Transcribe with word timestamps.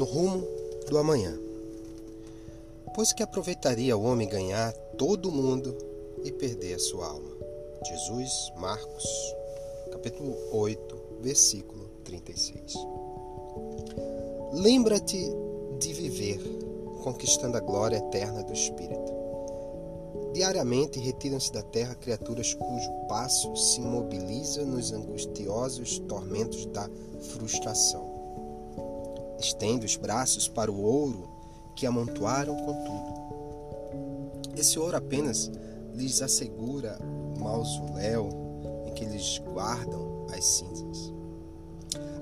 no 0.00 0.06
rumo 0.06 0.42
do 0.88 0.96
amanhã. 0.96 1.38
Pois 2.94 3.12
que 3.12 3.22
aproveitaria 3.22 3.94
o 3.94 4.02
homem 4.02 4.26
ganhar 4.26 4.72
todo 4.96 5.28
o 5.28 5.32
mundo 5.32 5.76
e 6.24 6.32
perder 6.32 6.74
a 6.74 6.78
sua 6.78 7.06
alma. 7.06 7.30
Jesus, 7.84 8.50
Marcos, 8.56 9.04
capítulo 9.92 10.34
8, 10.52 10.96
versículo 11.20 11.86
36. 12.04 12.74
Lembra-te 14.54 15.22
de 15.78 15.92
viver 15.92 16.40
conquistando 17.02 17.58
a 17.58 17.60
glória 17.60 17.98
eterna 17.98 18.42
do 18.42 18.54
Espírito. 18.54 19.12
Diariamente 20.32 20.98
retiram-se 20.98 21.52
da 21.52 21.62
terra 21.62 21.94
criaturas 21.94 22.54
cujo 22.54 22.90
passo 23.06 23.54
se 23.54 23.82
imobiliza 23.82 24.64
nos 24.64 24.92
angustiosos 24.92 25.98
tormentos 26.00 26.64
da 26.66 26.88
frustração. 27.20 28.09
Estende 29.40 29.86
os 29.86 29.96
braços 29.96 30.46
para 30.46 30.70
o 30.70 30.82
ouro 30.82 31.28
que 31.74 31.86
amontoaram 31.86 32.54
com 32.56 32.84
tudo. 32.84 33.20
Esse 34.54 34.78
ouro 34.78 34.96
apenas 34.96 35.50
lhes 35.94 36.20
assegura 36.20 36.98
o 37.36 37.40
mausoléu 37.40 38.28
em 38.86 38.92
que 38.92 39.04
eles 39.04 39.38
guardam 39.52 40.26
as 40.30 40.44
cinzas. 40.44 41.12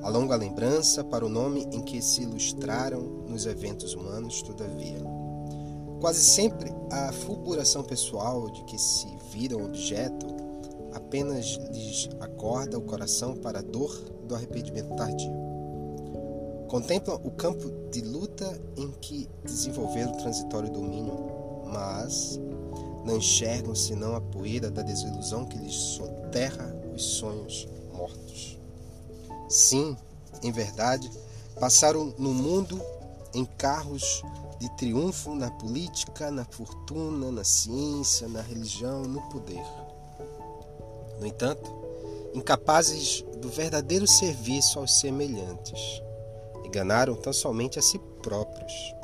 A 0.00 0.36
lembrança 0.36 1.02
para 1.02 1.26
o 1.26 1.28
nome 1.28 1.68
em 1.72 1.82
que 1.82 2.00
se 2.00 2.22
ilustraram 2.22 3.02
nos 3.28 3.46
eventos 3.46 3.94
humanos, 3.94 4.40
todavia. 4.42 4.98
Quase 6.00 6.22
sempre 6.22 6.72
a 6.90 7.12
fulguração 7.12 7.82
pessoal 7.82 8.48
de 8.48 8.62
que 8.64 8.78
se 8.78 9.08
viram 9.32 9.64
objeto 9.64 10.26
apenas 10.94 11.58
lhes 11.72 12.08
acorda 12.20 12.78
o 12.78 12.82
coração 12.82 13.34
para 13.36 13.58
a 13.58 13.62
dor 13.62 13.92
do 14.26 14.34
arrependimento 14.34 14.94
tardio. 14.94 15.47
Contemplam 16.68 17.18
o 17.24 17.30
campo 17.30 17.70
de 17.90 18.02
luta 18.02 18.60
em 18.76 18.90
que 19.00 19.28
desenvolveram 19.42 20.12
o 20.12 20.16
transitório 20.16 20.70
domínio, 20.70 21.14
mas 21.66 22.38
não 23.04 23.16
enxergam 23.16 23.74
senão 23.74 24.14
a 24.14 24.20
poeira 24.20 24.70
da 24.70 24.82
desilusão 24.82 25.46
que 25.46 25.56
lhes 25.56 25.74
soterra 25.74 26.76
os 26.94 27.02
sonhos 27.02 27.66
mortos. 27.92 28.58
Sim, 29.48 29.96
em 30.42 30.52
verdade, 30.52 31.10
passaram 31.58 32.14
no 32.18 32.34
mundo 32.34 32.80
em 33.34 33.46
carros 33.46 34.22
de 34.58 34.68
triunfo 34.76 35.34
na 35.34 35.50
política, 35.50 36.30
na 36.30 36.44
fortuna, 36.44 37.32
na 37.32 37.44
ciência, 37.44 38.28
na 38.28 38.42
religião, 38.42 39.02
no 39.02 39.22
poder. 39.30 39.64
No 41.18 41.26
entanto, 41.26 41.70
incapazes 42.34 43.24
do 43.40 43.48
verdadeiro 43.48 44.06
serviço 44.06 44.78
aos 44.78 44.98
semelhantes, 45.00 46.02
enganaram 46.68 47.14
tão 47.14 47.32
somente 47.32 47.78
a 47.78 47.82
si 47.82 47.98
próprios, 48.22 48.94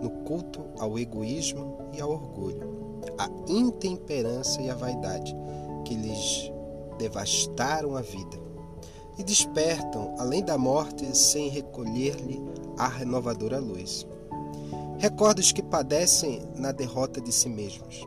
no 0.00 0.10
culto 0.24 0.64
ao 0.78 0.98
egoísmo 0.98 1.90
e 1.92 2.00
ao 2.00 2.10
orgulho, 2.10 3.02
à 3.18 3.28
intemperança 3.48 4.62
e 4.62 4.70
à 4.70 4.74
vaidade, 4.74 5.34
que 5.84 5.94
lhes 5.94 6.52
devastaram 6.98 7.96
a 7.96 8.00
vida 8.00 8.38
e 9.18 9.24
despertam 9.24 10.14
além 10.18 10.44
da 10.44 10.56
morte 10.56 11.04
sem 11.16 11.48
recolher-lhe 11.48 12.40
a 12.78 12.86
renovadora 12.86 13.58
luz. 13.58 14.06
Recorda 14.98 15.40
os 15.40 15.50
que 15.50 15.62
padecem 15.62 16.48
na 16.54 16.70
derrota 16.70 17.20
de 17.20 17.32
si 17.32 17.48
mesmos. 17.48 18.06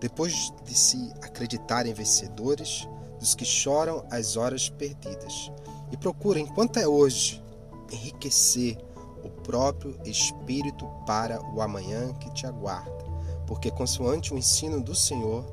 Depois 0.00 0.52
de 0.64 0.74
se 0.76 1.12
acreditarem 1.22 1.94
vencedores, 1.94 2.88
dos 3.18 3.34
que 3.34 3.44
choram 3.44 4.04
as 4.10 4.36
horas 4.36 4.68
perdidas, 4.68 5.50
e 5.90 5.96
procuram, 5.96 6.40
enquanto 6.40 6.78
é 6.78 6.86
hoje, 6.86 7.42
enriquecer 7.90 8.76
o 9.22 9.28
próprio 9.28 9.98
espírito 10.04 10.86
para 11.06 11.40
o 11.52 11.60
amanhã 11.60 12.12
que 12.14 12.32
te 12.32 12.46
aguarda, 12.46 13.04
porque, 13.46 13.70
consoante 13.70 14.32
o 14.32 14.38
ensino 14.38 14.80
do 14.80 14.94
Senhor, 14.94 15.44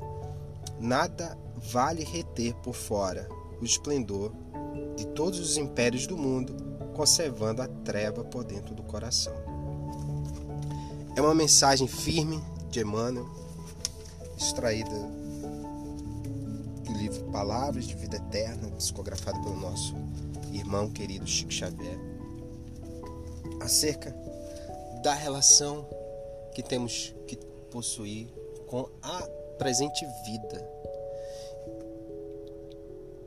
nada 0.78 1.36
vale 1.56 2.04
reter 2.04 2.54
por 2.56 2.74
fora 2.74 3.28
o 3.60 3.64
esplendor 3.64 4.32
de 4.96 5.06
todos 5.08 5.40
os 5.40 5.56
impérios 5.56 6.06
do 6.06 6.16
mundo, 6.16 6.54
conservando 6.94 7.62
a 7.62 7.68
treva 7.68 8.22
por 8.24 8.44
dentro 8.44 8.74
do 8.74 8.82
coração. 8.82 9.34
É 11.16 11.20
uma 11.20 11.34
mensagem 11.34 11.86
firme 11.86 12.42
de 12.70 12.80
Emmanuel, 12.80 13.28
extraída 14.36 14.90
do 16.84 16.92
livro 16.92 17.24
Palavras 17.30 17.86
de 17.86 17.94
Vida 17.94 18.16
Eterna, 18.16 18.68
psicografado 18.72 19.40
pelo 19.42 19.56
nosso 19.56 19.94
irmão 20.52 20.90
querido 20.90 21.26
Chico 21.26 21.52
Xavier, 21.52 22.13
acerca 23.60 24.14
da 25.02 25.14
relação 25.14 25.86
que 26.52 26.62
temos 26.62 27.14
que 27.26 27.36
possuir 27.70 28.28
com 28.66 28.88
a 29.02 29.22
presente 29.58 30.04
vida 30.24 30.74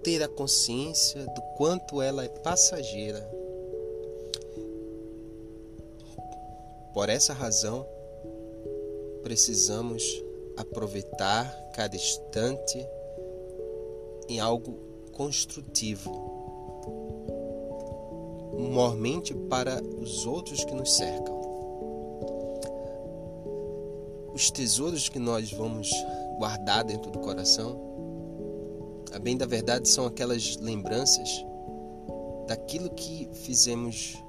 ter 0.07 0.23
a 0.23 0.27
consciência 0.29 1.25
do 1.25 1.41
quanto 1.57 2.01
ela 2.01 2.23
é 2.23 2.29
passageira. 2.29 3.19
Por 6.93 7.09
essa 7.09 7.33
razão, 7.33 7.85
precisamos 9.21 10.23
aproveitar 10.55 11.53
cada 11.73 11.97
instante 11.97 12.87
em 14.29 14.39
algo 14.39 14.79
construtivo, 15.11 16.36
mormente 18.57 19.33
para 19.33 19.81
os 19.83 20.25
outros 20.25 20.63
que 20.63 20.73
nos 20.73 20.95
cercam. 20.95 21.37
Os 24.33 24.51
tesouros 24.51 25.09
que 25.09 25.19
nós 25.19 25.51
vamos 25.51 25.89
guardar 26.37 26.83
dentro 26.83 27.09
do 27.09 27.19
coração 27.19 27.87
a 29.13 29.19
bem 29.19 29.37
da 29.37 29.45
verdade, 29.45 29.87
são 29.87 30.05
aquelas 30.05 30.57
lembranças 30.57 31.43
daquilo 32.47 32.89
que 32.89 33.27
fizemos 33.33 34.21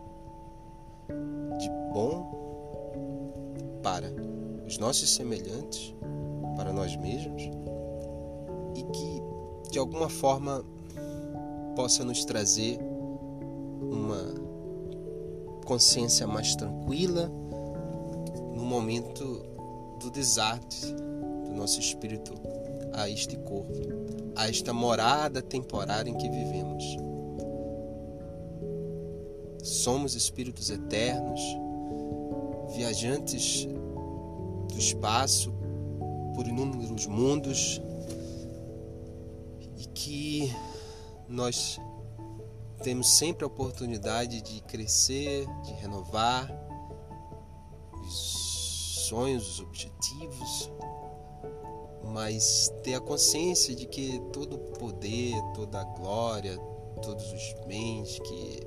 de 1.58 1.68
bom 1.92 3.80
para 3.82 4.10
os 4.66 4.78
nossos 4.78 5.10
semelhantes, 5.10 5.94
para 6.56 6.72
nós 6.72 6.96
mesmos, 6.96 7.42
e 8.74 8.82
que 8.82 9.22
de 9.70 9.78
alguma 9.78 10.08
forma 10.08 10.64
possa 11.76 12.04
nos 12.04 12.24
trazer 12.24 12.78
uma 13.90 14.34
consciência 15.64 16.26
mais 16.26 16.54
tranquila 16.56 17.30
no 18.54 18.64
momento 18.64 19.42
do 20.00 20.10
desastre 20.10 20.92
do 21.44 21.52
nosso 21.54 21.80
espírito 21.80 22.34
a 22.92 23.08
este 23.08 23.36
corpo 23.36 24.08
a 24.38 24.48
esta 24.48 24.72
morada 24.72 25.42
temporária 25.42 26.08
em 26.08 26.14
que 26.14 26.28
vivemos. 26.30 26.84
Somos 29.60 30.14
espíritos 30.14 30.70
eternos, 30.70 31.40
viajantes 32.76 33.66
do 34.68 34.78
espaço 34.78 35.52
por 36.36 36.46
inúmeros 36.46 37.06
mundos 37.08 37.82
e 39.76 39.86
que 39.88 40.54
nós 41.28 41.80
temos 42.82 43.10
sempre 43.10 43.44
a 43.44 43.46
oportunidade 43.46 44.40
de 44.40 44.60
crescer, 44.62 45.46
de 45.62 45.72
renovar 45.72 46.48
os 47.92 49.06
sonhos, 49.08 49.54
os 49.54 49.60
objetivos, 49.60 50.70
mas 52.04 52.72
ter 52.82 52.94
a 52.94 53.00
consciência 53.00 53.74
de 53.74 53.86
que 53.86 54.20
todo 54.32 54.56
o 54.56 54.58
poder, 54.78 55.34
toda 55.54 55.80
a 55.80 55.84
glória, 55.84 56.56
todos 57.02 57.32
os 57.32 57.54
bens 57.66 58.18
que 58.20 58.60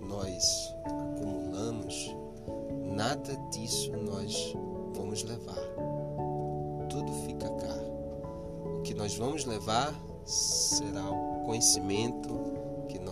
nós 0.00 0.74
acumulamos, 0.84 2.14
nada 2.84 3.36
disso 3.50 3.92
nós 3.96 4.54
vamos 4.94 5.22
levar. 5.22 5.60
Tudo 6.88 7.12
fica 7.26 7.50
cá. 7.50 7.76
O 8.78 8.82
que 8.82 8.94
nós 8.94 9.14
vamos 9.16 9.44
levar 9.44 9.94
será 10.24 11.10
o 11.10 11.44
conhecimento 11.44 12.55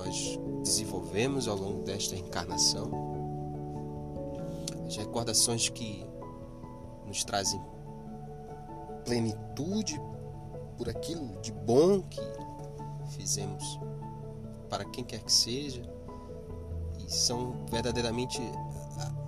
nós 0.04 0.38
desenvolvemos 0.62 1.48
ao 1.48 1.56
longo 1.56 1.82
desta 1.82 2.14
encarnação, 2.14 2.90
as 4.86 4.96
recordações 4.96 5.68
que 5.70 6.04
nos 7.06 7.24
trazem 7.24 7.60
plenitude 9.04 10.00
por 10.76 10.88
aquilo 10.88 11.40
de 11.40 11.52
bom 11.52 12.02
que 12.02 12.20
fizemos 13.16 13.78
para 14.68 14.84
quem 14.86 15.04
quer 15.04 15.22
que 15.22 15.32
seja 15.32 15.82
e 16.98 17.10
são 17.10 17.64
verdadeiramente 17.70 18.40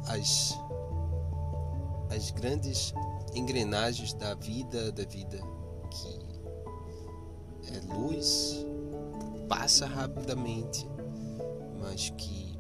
as 0.09 0.59
as 2.11 2.31
grandes 2.31 2.95
engrenagens 3.35 4.15
da 4.15 4.35
vida 4.35 4.91
da 4.93 5.05
vida 5.05 5.39
que 5.91 6.19
é 7.69 7.95
luz 7.95 8.65
passa 9.49 9.87
rapidamente 9.87 10.87
mas 11.87 12.11
que 12.11 12.59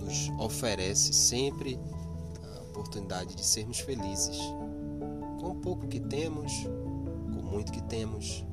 nos 0.00 0.30
oferece 0.40 1.12
sempre 1.12 1.78
a 2.42 2.62
oportunidade 2.62 3.34
de 3.34 3.44
sermos 3.44 3.78
felizes 3.80 4.38
com 5.38 5.50
o 5.50 5.54
pouco 5.56 5.86
que 5.86 6.00
temos, 6.00 6.50
com 6.62 7.42
muito 7.42 7.70
que 7.70 7.82
temos. 7.82 8.44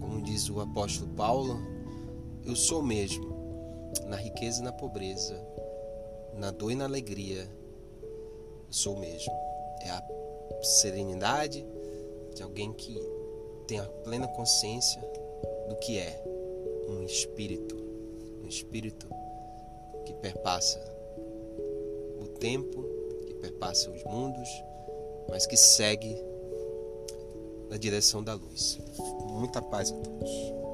Como 0.00 0.22
diz 0.22 0.48
o 0.48 0.60
apóstolo 0.60 1.10
Paulo, 1.12 1.58
eu 2.44 2.56
sou 2.56 2.82
mesmo, 2.82 3.36
na 4.06 4.16
riqueza 4.16 4.60
e 4.60 4.64
na 4.64 4.72
pobreza, 4.72 5.38
na 6.34 6.50
dor 6.50 6.72
e 6.72 6.74
na 6.74 6.84
alegria, 6.84 7.48
eu 8.66 8.72
sou 8.72 8.98
mesmo. 8.98 9.32
É 9.82 9.90
a 9.90 10.02
serenidade 10.62 11.66
de 12.34 12.42
alguém 12.42 12.72
que 12.72 12.98
tem 13.68 13.78
a 13.78 13.86
plena 13.86 14.26
consciência 14.28 15.00
do 15.68 15.76
que 15.76 15.98
é 15.98 16.22
um 16.88 17.02
espírito, 17.02 17.76
um 18.42 18.48
espírito 18.48 19.08
que 20.04 20.14
perpassa 20.14 20.78
o 22.20 22.26
tempo, 22.38 22.84
que 23.26 23.34
perpassa 23.34 23.90
os 23.90 24.02
mundos, 24.04 24.48
mas 25.28 25.46
que 25.46 25.56
segue 25.56 26.16
na 27.68 27.76
direção 27.76 28.22
da 28.22 28.34
luz. 28.34 28.78
Muita 29.28 29.60
paz 29.60 29.90
a 29.90 29.96
todos. 29.96 30.65